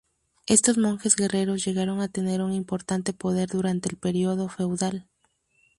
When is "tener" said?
2.07-2.41